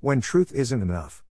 When 0.00 0.20
truth 0.20 0.52
isn't 0.52 0.80
enough. 0.80 1.24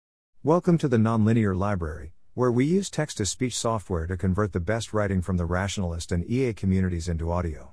Welcome 0.44 0.78
to 0.80 0.90
the 0.90 0.98
Nonlinear 0.98 1.56
Library, 1.56 2.12
where 2.34 2.52
we 2.52 2.66
use 2.66 2.90
text 2.90 3.16
to 3.16 3.26
speech 3.26 3.58
software 3.58 4.06
to 4.08 4.18
convert 4.18 4.52
the 4.52 4.60
best 4.60 4.94
writing 4.94 5.22
from 5.22 5.38
the 5.38 5.46
rationalist 5.46 6.12
and 6.12 6.30
EA 6.30 6.52
communities 6.52 7.08
into 7.08 7.32
audio. 7.32 7.72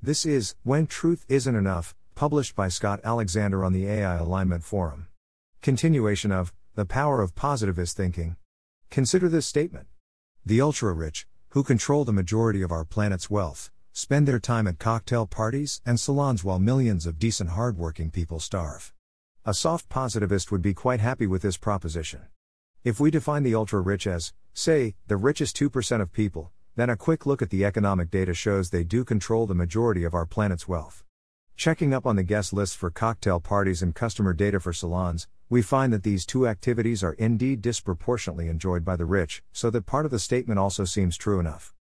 This 0.00 0.24
is 0.24 0.54
When 0.62 0.86
Truth 0.86 1.26
Isn't 1.28 1.54
Enough, 1.54 1.94
published 2.14 2.56
by 2.56 2.68
Scott 2.68 3.00
Alexander 3.04 3.62
on 3.62 3.74
the 3.74 3.86
AI 3.86 4.16
Alignment 4.16 4.64
Forum. 4.64 5.08
Continuation 5.60 6.32
of 6.32 6.54
The 6.74 6.86
Power 6.86 7.20
of 7.20 7.34
Positivist 7.34 7.94
Thinking. 7.94 8.36
Consider 8.88 9.28
this 9.28 9.44
statement 9.44 9.88
The 10.46 10.62
ultra 10.62 10.94
rich, 10.94 11.26
who 11.50 11.62
control 11.62 12.06
the 12.06 12.14
majority 12.14 12.62
of 12.62 12.72
our 12.72 12.86
planet's 12.86 13.28
wealth, 13.28 13.70
spend 13.92 14.26
their 14.26 14.40
time 14.40 14.66
at 14.66 14.78
cocktail 14.78 15.26
parties 15.26 15.82
and 15.84 16.00
salons 16.00 16.42
while 16.42 16.58
millions 16.58 17.04
of 17.04 17.18
decent 17.18 17.50
hardworking 17.50 18.10
people 18.10 18.40
starve. 18.40 18.94
A 19.50 19.52
soft 19.52 19.88
positivist 19.88 20.52
would 20.52 20.62
be 20.62 20.74
quite 20.74 21.00
happy 21.00 21.26
with 21.26 21.42
this 21.42 21.56
proposition. 21.56 22.20
If 22.84 23.00
we 23.00 23.10
define 23.10 23.42
the 23.42 23.56
ultra 23.56 23.80
rich 23.80 24.06
as, 24.06 24.32
say, 24.54 24.94
the 25.08 25.16
richest 25.16 25.56
2% 25.56 26.00
of 26.00 26.12
people, 26.12 26.52
then 26.76 26.88
a 26.88 26.96
quick 26.96 27.26
look 27.26 27.42
at 27.42 27.50
the 27.50 27.64
economic 27.64 28.12
data 28.12 28.32
shows 28.32 28.70
they 28.70 28.84
do 28.84 29.04
control 29.04 29.48
the 29.48 29.54
majority 29.56 30.04
of 30.04 30.14
our 30.14 30.24
planet's 30.24 30.68
wealth. 30.68 31.02
Checking 31.56 31.92
up 31.92 32.06
on 32.06 32.14
the 32.14 32.22
guest 32.22 32.52
lists 32.52 32.76
for 32.76 32.92
cocktail 32.92 33.40
parties 33.40 33.82
and 33.82 33.92
customer 33.92 34.32
data 34.32 34.60
for 34.60 34.72
salons, 34.72 35.26
we 35.48 35.62
find 35.62 35.92
that 35.92 36.04
these 36.04 36.24
two 36.24 36.46
activities 36.46 37.02
are 37.02 37.14
indeed 37.14 37.60
disproportionately 37.60 38.46
enjoyed 38.46 38.84
by 38.84 38.94
the 38.94 39.04
rich, 39.04 39.42
so 39.50 39.68
that 39.70 39.84
part 39.84 40.04
of 40.04 40.12
the 40.12 40.20
statement 40.20 40.60
also 40.60 40.84
seems 40.84 41.16
true 41.16 41.40
enough. 41.40 41.74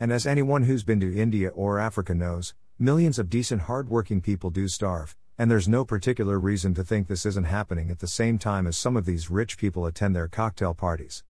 And 0.00 0.12
as 0.12 0.26
anyone 0.26 0.64
who's 0.64 0.82
been 0.82 0.98
to 0.98 1.16
India 1.16 1.50
or 1.50 1.78
Africa 1.78 2.16
knows, 2.16 2.52
millions 2.80 3.20
of 3.20 3.30
decent 3.30 3.62
hard 3.62 3.88
working 3.88 4.20
people 4.20 4.50
do 4.50 4.66
starve, 4.66 5.14
and 5.38 5.50
there's 5.50 5.68
no 5.68 5.84
particular 5.84 6.38
reason 6.38 6.74
to 6.74 6.84
think 6.84 7.08
this 7.08 7.24
isn't 7.24 7.44
happening 7.44 7.90
at 7.90 8.00
the 8.00 8.06
same 8.06 8.38
time 8.38 8.66
as 8.66 8.76
some 8.76 8.96
of 8.96 9.06
these 9.06 9.30
rich 9.30 9.56
people 9.56 9.86
attend 9.86 10.14
their 10.14 10.28
cocktail 10.28 10.74
parties. 10.74 11.24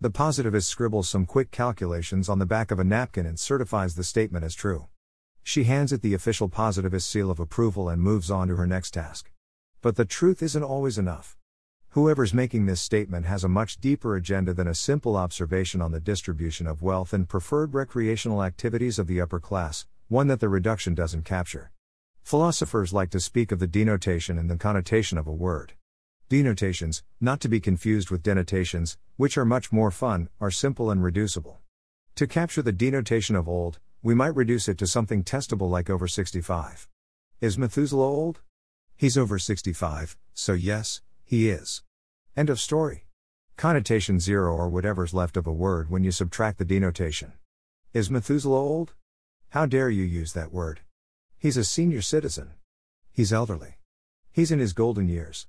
The 0.00 0.10
positivist 0.10 0.68
scribbles 0.68 1.08
some 1.08 1.24
quick 1.24 1.50
calculations 1.50 2.28
on 2.28 2.38
the 2.38 2.44
back 2.46 2.70
of 2.70 2.78
a 2.78 2.84
napkin 2.84 3.24
and 3.24 3.38
certifies 3.38 3.94
the 3.94 4.04
statement 4.04 4.44
as 4.44 4.54
true. 4.54 4.88
She 5.42 5.64
hands 5.64 5.92
it 5.92 6.02
the 6.02 6.12
official 6.12 6.48
positivist 6.48 7.08
seal 7.08 7.30
of 7.30 7.40
approval 7.40 7.88
and 7.88 8.02
moves 8.02 8.30
on 8.30 8.48
to 8.48 8.56
her 8.56 8.66
next 8.66 8.90
task. 8.90 9.30
But 9.80 9.96
the 9.96 10.04
truth 10.04 10.42
isn't 10.42 10.62
always 10.62 10.98
enough. 10.98 11.36
Whoever's 11.90 12.34
making 12.34 12.66
this 12.66 12.82
statement 12.82 13.24
has 13.24 13.42
a 13.42 13.48
much 13.48 13.80
deeper 13.80 14.16
agenda 14.16 14.52
than 14.52 14.68
a 14.68 14.74
simple 14.74 15.16
observation 15.16 15.80
on 15.80 15.92
the 15.92 16.00
distribution 16.00 16.66
of 16.66 16.82
wealth 16.82 17.14
and 17.14 17.26
preferred 17.26 17.72
recreational 17.72 18.42
activities 18.42 18.98
of 18.98 19.06
the 19.06 19.20
upper 19.20 19.40
class, 19.40 19.86
one 20.08 20.26
that 20.26 20.40
the 20.40 20.48
reduction 20.50 20.94
doesn't 20.94 21.24
capture. 21.24 21.70
Philosophers 22.26 22.92
like 22.92 23.10
to 23.10 23.20
speak 23.20 23.52
of 23.52 23.60
the 23.60 23.68
denotation 23.68 24.36
and 24.36 24.50
the 24.50 24.56
connotation 24.56 25.16
of 25.16 25.28
a 25.28 25.32
word. 25.32 25.74
Denotations, 26.28 27.04
not 27.20 27.38
to 27.40 27.48
be 27.48 27.60
confused 27.60 28.10
with 28.10 28.24
denotations, 28.24 28.98
which 29.16 29.38
are 29.38 29.44
much 29.44 29.70
more 29.70 29.92
fun, 29.92 30.28
are 30.40 30.50
simple 30.50 30.90
and 30.90 31.04
reducible. 31.04 31.60
To 32.16 32.26
capture 32.26 32.62
the 32.62 32.72
denotation 32.72 33.36
of 33.36 33.48
old, 33.48 33.78
we 34.02 34.12
might 34.12 34.34
reduce 34.34 34.66
it 34.66 34.76
to 34.78 34.88
something 34.88 35.22
testable 35.22 35.70
like 35.70 35.88
over 35.88 36.08
65. 36.08 36.88
Is 37.40 37.56
Methuselah 37.56 38.02
old? 38.02 38.40
He's 38.96 39.16
over 39.16 39.38
65, 39.38 40.16
so 40.34 40.52
yes, 40.52 41.02
he 41.22 41.48
is. 41.48 41.84
End 42.36 42.50
of 42.50 42.58
story. 42.58 43.06
Connotation 43.56 44.18
zero 44.18 44.52
or 44.52 44.68
whatever's 44.68 45.14
left 45.14 45.36
of 45.36 45.46
a 45.46 45.52
word 45.52 45.90
when 45.90 46.02
you 46.02 46.10
subtract 46.10 46.58
the 46.58 46.64
denotation. 46.64 47.34
Is 47.92 48.10
Methuselah 48.10 48.58
old? 48.58 48.94
How 49.50 49.64
dare 49.64 49.90
you 49.90 50.02
use 50.02 50.32
that 50.32 50.52
word? 50.52 50.80
He's 51.38 51.56
a 51.56 51.64
senior 51.64 52.00
citizen. 52.00 52.52
He's 53.12 53.32
elderly. 53.32 53.76
He's 54.32 54.50
in 54.50 54.58
his 54.58 54.72
golden 54.72 55.08
years. 55.08 55.46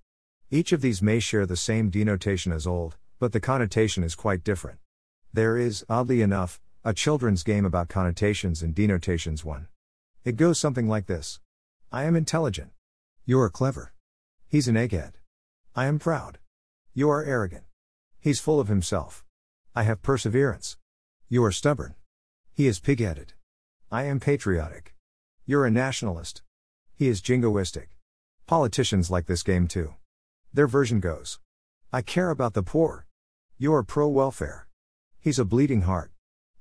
Each 0.51 0.71
of 0.71 0.81
these 0.81 1.01
may 1.01 1.19
share 1.19 1.45
the 1.45 1.55
same 1.55 1.89
denotation 1.89 2.51
as 2.51 2.67
old, 2.67 2.97
but 3.19 3.31
the 3.31 3.39
connotation 3.39 4.03
is 4.03 4.13
quite 4.13 4.43
different. 4.43 4.79
There 5.33 5.57
is, 5.57 5.85
oddly 5.89 6.21
enough, 6.21 6.59
a 6.83 6.93
children's 6.93 7.43
game 7.43 7.65
about 7.65 7.87
connotations 7.89 8.61
and 8.61 8.75
denotations 8.75 9.45
one. 9.45 9.67
It 10.25 10.35
goes 10.35 10.59
something 10.59 10.89
like 10.89 11.05
this 11.05 11.39
I 11.89 12.03
am 12.03 12.15
intelligent. 12.15 12.71
You 13.25 13.39
are 13.39 13.49
clever. 13.49 13.93
He's 14.47 14.67
an 14.67 14.75
egghead. 14.75 15.13
I 15.73 15.85
am 15.85 15.99
proud. 15.99 16.39
You 16.93 17.09
are 17.09 17.23
arrogant. 17.23 17.63
He's 18.19 18.41
full 18.41 18.59
of 18.59 18.67
himself. 18.67 19.23
I 19.73 19.83
have 19.83 20.01
perseverance. 20.01 20.77
You 21.29 21.45
are 21.45 21.51
stubborn. 21.51 21.95
He 22.53 22.67
is 22.67 22.79
pig 22.79 22.99
headed. 22.99 23.33
I 23.89 24.03
am 24.03 24.19
patriotic. 24.19 24.96
You're 25.49 25.65
a 25.65 25.71
nationalist. 25.71 26.41
He 26.93 27.07
is 27.07 27.21
jingoistic. 27.21 27.85
Politicians 28.47 29.09
like 29.09 29.27
this 29.27 29.43
game 29.43 29.65
too. 29.65 29.93
Their 30.53 30.67
version 30.67 30.99
goes 30.99 31.39
I 31.93 32.01
care 32.01 32.31
about 32.31 32.53
the 32.53 32.63
poor. 32.63 33.07
You're 33.57 33.81
pro 33.83 34.09
welfare. 34.09 34.67
He's 35.21 35.39
a 35.39 35.45
bleeding 35.45 35.83
heart. 35.83 36.11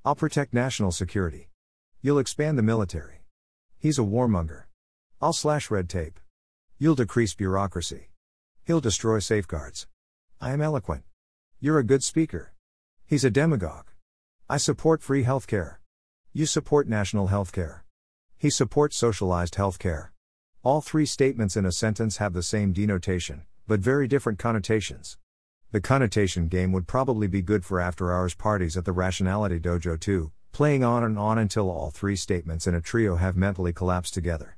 I'll 0.05 0.15
protect 0.15 0.53
national 0.53 0.93
security. 0.93 1.49
You'll 2.01 2.17
expand 2.17 2.57
the 2.57 2.63
military. 2.63 3.25
He's 3.77 3.99
a 3.99 4.03
warmonger. 4.03 4.63
I'll 5.21 5.33
slash 5.33 5.69
red 5.69 5.89
tape. 5.89 6.17
You'll 6.77 6.95
decrease 6.95 7.35
bureaucracy. 7.35 8.11
He'll 8.63 8.79
destroy 8.79 9.19
safeguards. 9.19 9.85
I 10.39 10.53
am 10.53 10.61
eloquent. 10.61 11.03
You're 11.59 11.79
a 11.79 11.83
good 11.83 12.05
speaker. 12.05 12.53
He's 13.05 13.25
a 13.25 13.29
demagogue. 13.29 13.87
I 14.49 14.55
support 14.55 15.03
free 15.03 15.25
healthcare. 15.25 15.75
You 16.31 16.45
support 16.45 16.87
national 16.87 17.27
healthcare. 17.27 17.81
He 18.39 18.51
supports 18.51 18.95
socialized 18.95 19.55
healthcare. 19.55 20.09
All 20.61 20.79
three 20.79 21.07
statements 21.07 21.57
in 21.57 21.65
a 21.65 21.71
sentence 21.71 22.17
have 22.17 22.33
the 22.33 22.43
same 22.43 22.71
denotation, 22.71 23.47
but 23.65 23.79
very 23.79 24.07
different 24.07 24.37
connotations. 24.37 25.17
The 25.71 25.81
connotation 25.81 26.47
game 26.47 26.71
would 26.71 26.85
probably 26.85 27.25
be 27.25 27.41
good 27.41 27.65
for 27.65 27.79
after 27.79 28.13
hours 28.13 28.35
parties 28.35 28.77
at 28.77 28.85
the 28.85 28.91
Rationality 28.91 29.59
Dojo 29.59 29.99
too, 29.99 30.31
playing 30.51 30.83
on 30.83 31.03
and 31.03 31.17
on 31.17 31.39
until 31.39 31.71
all 31.71 31.89
three 31.89 32.15
statements 32.15 32.67
in 32.67 32.75
a 32.75 32.81
trio 32.81 33.15
have 33.15 33.35
mentally 33.35 33.73
collapsed 33.73 34.13
together. 34.13 34.55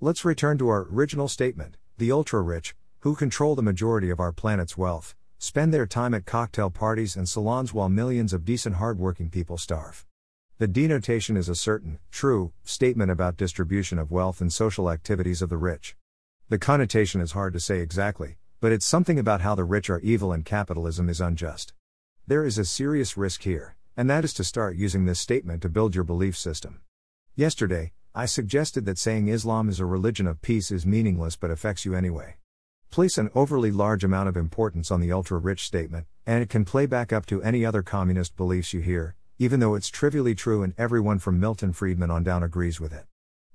Let's 0.00 0.24
return 0.24 0.58
to 0.58 0.68
our 0.68 0.88
original 0.90 1.28
statement 1.28 1.76
the 1.98 2.10
ultra 2.10 2.42
rich, 2.42 2.74
who 3.00 3.14
control 3.14 3.54
the 3.54 3.62
majority 3.62 4.10
of 4.10 4.18
our 4.18 4.32
planet's 4.32 4.76
wealth, 4.76 5.14
spend 5.38 5.72
their 5.72 5.86
time 5.86 6.14
at 6.14 6.26
cocktail 6.26 6.68
parties 6.68 7.14
and 7.14 7.28
salons 7.28 7.72
while 7.72 7.88
millions 7.88 8.32
of 8.32 8.44
decent 8.44 8.76
hardworking 8.76 9.30
people 9.30 9.56
starve. 9.56 10.04
The 10.60 10.68
denotation 10.68 11.38
is 11.38 11.48
a 11.48 11.54
certain, 11.54 12.00
true, 12.10 12.52
statement 12.64 13.10
about 13.10 13.38
distribution 13.38 13.98
of 13.98 14.10
wealth 14.10 14.42
and 14.42 14.52
social 14.52 14.90
activities 14.90 15.40
of 15.40 15.48
the 15.48 15.56
rich. 15.56 15.96
The 16.50 16.58
connotation 16.58 17.22
is 17.22 17.32
hard 17.32 17.54
to 17.54 17.60
say 17.60 17.78
exactly, 17.78 18.36
but 18.60 18.70
it's 18.70 18.84
something 18.84 19.18
about 19.18 19.40
how 19.40 19.54
the 19.54 19.64
rich 19.64 19.88
are 19.88 20.00
evil 20.00 20.34
and 20.34 20.44
capitalism 20.44 21.08
is 21.08 21.18
unjust. 21.18 21.72
There 22.26 22.44
is 22.44 22.58
a 22.58 22.66
serious 22.66 23.16
risk 23.16 23.44
here, 23.44 23.74
and 23.96 24.10
that 24.10 24.22
is 24.22 24.34
to 24.34 24.44
start 24.44 24.76
using 24.76 25.06
this 25.06 25.18
statement 25.18 25.62
to 25.62 25.70
build 25.70 25.94
your 25.94 26.04
belief 26.04 26.36
system. 26.36 26.82
Yesterday, 27.34 27.92
I 28.14 28.26
suggested 28.26 28.84
that 28.84 28.98
saying 28.98 29.28
Islam 29.28 29.70
is 29.70 29.80
a 29.80 29.86
religion 29.86 30.26
of 30.26 30.42
peace 30.42 30.70
is 30.70 30.84
meaningless 30.84 31.36
but 31.36 31.50
affects 31.50 31.86
you 31.86 31.94
anyway. 31.94 32.36
Place 32.90 33.16
an 33.16 33.30
overly 33.34 33.70
large 33.70 34.04
amount 34.04 34.28
of 34.28 34.36
importance 34.36 34.90
on 34.90 35.00
the 35.00 35.10
ultra 35.10 35.38
rich 35.38 35.64
statement, 35.64 36.04
and 36.26 36.42
it 36.42 36.50
can 36.50 36.66
play 36.66 36.84
back 36.84 37.14
up 37.14 37.24
to 37.24 37.42
any 37.42 37.64
other 37.64 37.82
communist 37.82 38.36
beliefs 38.36 38.74
you 38.74 38.80
hear, 38.80 39.16
even 39.40 39.58
though 39.58 39.74
it's 39.74 39.88
trivially 39.88 40.34
true 40.34 40.62
and 40.62 40.74
everyone 40.76 41.18
from 41.18 41.40
Milton 41.40 41.72
Friedman 41.72 42.10
on 42.10 42.22
down 42.22 42.42
agrees 42.42 42.78
with 42.78 42.92
it. 42.92 43.06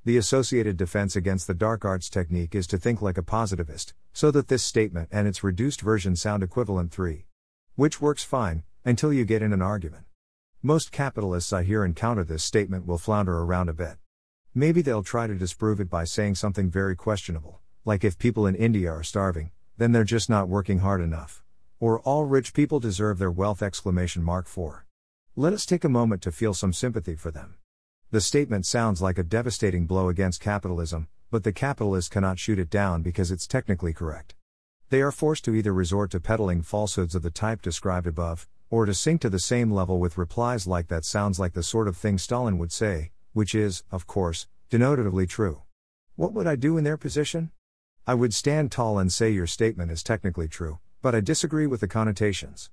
The 0.04 0.18
associated 0.18 0.78
defense 0.78 1.16
against 1.16 1.46
the 1.46 1.54
dark 1.54 1.86
arts 1.86 2.10
technique 2.10 2.56
is 2.56 2.66
to 2.68 2.80
think 2.80 3.04
like 3.04 3.20
a 3.20 3.22
positivist, 3.22 3.94
so 4.12 4.32
that 4.32 4.48
this 4.48 4.64
statement 4.64 5.10
and 5.12 5.28
its 5.28 5.44
reduced 5.44 5.82
version 5.82 6.16
sound 6.16 6.42
equivalent 6.42 6.92
3. 6.92 7.28
Which 7.76 8.02
works 8.02 8.24
fine, 8.24 8.64
until 8.84 9.14
you 9.14 9.26
get 9.26 9.44
in 9.44 9.54
an 9.54 9.62
argument. 9.62 10.06
Most 10.64 10.92
capitalists 10.92 11.54
I 11.54 11.62
hear 11.62 11.86
encounter 11.86 12.24
this 12.24 12.44
statement 12.44 12.88
will 12.88 12.98
flounder 12.98 13.38
around 13.38 13.70
a 13.70 13.74
bit. 13.74 13.98
Maybe 14.56 14.82
they'll 14.82 15.04
try 15.04 15.28
to 15.28 15.36
disprove 15.36 15.80
it 15.80 15.90
by 15.92 16.06
saying 16.06 16.34
something 16.34 16.68
very 16.68 16.96
questionable, 16.96 17.60
like 17.86 18.04
if 18.04 18.18
people 18.18 18.48
in 18.48 18.56
India 18.56 18.90
are 18.90 19.04
starving, 19.04 19.52
then 19.78 19.92
they're 19.92 20.04
just 20.04 20.32
not 20.32 20.50
working 20.50 20.80
hard 20.80 21.02
enough. 21.02 21.44
Or 21.80 22.00
all 22.00 22.26
rich 22.26 22.56
people 22.56 22.80
deserve 22.80 23.20
their 23.20 23.30
wealth 23.30 23.62
exclamation 23.62 24.24
mark 24.24 24.48
4. 24.48 24.88
Let 25.38 25.52
us 25.52 25.66
take 25.66 25.84
a 25.84 25.90
moment 25.90 26.22
to 26.22 26.32
feel 26.32 26.54
some 26.54 26.72
sympathy 26.72 27.18
for 27.18 27.30
them. 27.30 27.56
The 28.10 28.22
statement 28.22 28.66
sounds 28.66 29.02
like 29.02 29.18
a 29.18 29.24
devastating 29.24 29.86
blow 29.86 30.08
against 30.08 30.40
capitalism, 30.40 31.10
but 31.30 31.44
the 31.44 31.52
capitalist 31.52 32.10
cannot 32.10 32.40
shoot 32.40 32.58
it 32.58 32.70
down 32.70 33.02
because 33.02 33.32
it's 33.32 33.46
technically 33.46 33.92
correct. 33.92 34.34
They 34.92 35.02
are 35.02 35.12
forced 35.12 35.44
to 35.44 35.54
either 35.54 35.74
resort 35.74 36.12
to 36.12 36.22
peddling 36.22 36.62
falsehoods 36.62 37.16
of 37.16 37.22
the 37.22 37.32
type 37.32 37.62
described 37.62 38.08
above, 38.08 38.48
or 38.70 38.86
to 38.86 38.94
sink 38.94 39.20
to 39.22 39.30
the 39.30 39.38
same 39.38 39.72
level 39.72 40.00
with 40.00 40.18
replies 40.18 40.68
like 40.68 40.88
that 40.88 41.04
sounds 41.04 41.38
like 41.38 41.52
the 41.52 41.64
sort 41.64 41.90
of 41.90 41.98
thing 41.98 42.18
Stalin 42.18 42.58
would 42.58 42.72
say, 42.72 43.12
which 43.34 43.54
is, 43.54 43.84
of 43.92 44.08
course, 44.08 44.48
denotatively 44.70 45.28
true. 45.28 45.64
What 46.16 46.32
would 46.32 46.48
I 46.48 46.56
do 46.56 46.78
in 46.78 46.86
their 46.86 46.96
position? 46.96 47.52
I 48.08 48.14
would 48.14 48.34
stand 48.34 48.72
tall 48.72 48.98
and 49.00 49.12
say 49.12 49.32
your 49.32 49.48
statement 49.48 49.92
is 49.92 50.02
technically 50.02 50.48
true, 50.48 50.80
but 51.02 51.14
I 51.14 51.20
disagree 51.20 51.68
with 51.68 51.82
the 51.82 51.90
connotations. 51.90 52.70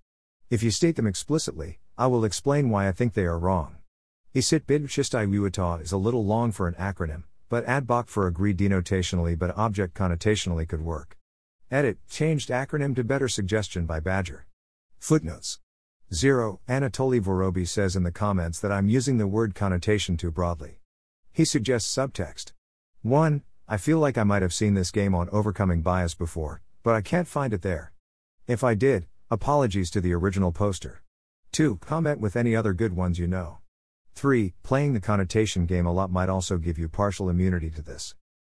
If 0.48 0.62
you 0.62 0.70
state 0.70 0.94
them 0.94 1.08
explicitly, 1.08 1.80
I 2.02 2.06
will 2.06 2.24
explain 2.24 2.68
why 2.68 2.88
I 2.88 2.90
think 2.90 3.14
they 3.14 3.26
are 3.26 3.38
wrong. 3.38 3.76
Isit 4.34 5.82
is 5.82 5.92
a 5.92 5.96
little 5.96 6.24
long 6.24 6.50
for 6.50 6.66
an 6.66 6.74
acronym, 6.74 7.22
but 7.48 7.64
ADBOC 7.64 8.08
for 8.08 8.26
agree 8.26 8.52
denotationally 8.52 9.38
but 9.38 9.56
object 9.56 9.94
connotationally 9.94 10.66
could 10.68 10.82
work. 10.82 11.16
Edit, 11.70 11.98
changed 12.10 12.48
acronym 12.48 12.96
to 12.96 13.04
better 13.04 13.28
suggestion 13.28 13.86
by 13.86 14.00
Badger. 14.00 14.46
Footnotes. 14.98 15.60
0. 16.12 16.58
Anatoly 16.68 17.20
Vorobey 17.20 17.68
says 17.68 17.94
in 17.94 18.02
the 18.02 18.10
comments 18.10 18.58
that 18.58 18.72
I'm 18.72 18.88
using 18.88 19.18
the 19.18 19.28
word 19.28 19.54
connotation 19.54 20.16
too 20.16 20.32
broadly. 20.32 20.80
He 21.32 21.44
suggests 21.44 21.94
subtext. 21.94 22.50
1. 23.02 23.44
I 23.68 23.76
feel 23.76 24.00
like 24.00 24.18
I 24.18 24.24
might 24.24 24.42
have 24.42 24.52
seen 24.52 24.74
this 24.74 24.90
game 24.90 25.14
on 25.14 25.28
Overcoming 25.30 25.82
Bias 25.82 26.16
before, 26.16 26.62
but 26.82 26.96
I 26.96 27.00
can't 27.00 27.28
find 27.28 27.52
it 27.52 27.62
there. 27.62 27.92
If 28.48 28.64
I 28.64 28.74
did, 28.74 29.06
apologies 29.30 29.88
to 29.92 30.00
the 30.00 30.14
original 30.14 30.50
poster. 30.50 31.02
2. 31.52 31.76
Comment 31.82 32.18
with 32.18 32.34
any 32.34 32.56
other 32.56 32.72
good 32.72 32.96
ones 32.96 33.18
you 33.18 33.26
know. 33.26 33.58
3. 34.14 34.54
Playing 34.62 34.94
the 34.94 35.00
connotation 35.00 35.66
game 35.66 35.84
a 35.84 35.92
lot 35.92 36.10
might 36.10 36.30
also 36.30 36.56
give 36.56 36.78
you 36.78 36.88
partial 36.88 37.28
immunity 37.28 37.68
to 37.70 37.82
this. 37.82 38.14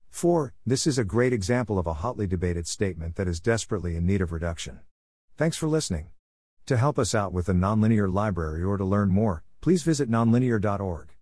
4. 0.08 0.54
This 0.64 0.86
is 0.86 0.96
a 0.96 1.04
great 1.04 1.34
example 1.34 1.78
of 1.78 1.86
a 1.86 1.94
hotly 1.94 2.26
debated 2.26 2.66
statement 2.66 3.16
that 3.16 3.28
is 3.28 3.38
desperately 3.38 3.96
in 3.96 4.06
need 4.06 4.22
of 4.22 4.32
reduction. 4.32 4.80
Thanks 5.36 5.58
for 5.58 5.68
listening. 5.68 6.08
To 6.64 6.78
help 6.78 6.98
us 6.98 7.14
out 7.14 7.34
with 7.34 7.46
the 7.46 7.52
nonlinear 7.52 8.10
library 8.10 8.62
or 8.62 8.78
to 8.78 8.84
learn 8.84 9.10
more, 9.10 9.44
please 9.60 9.82
visit 9.82 10.10
nonlinear.org. 10.10 11.15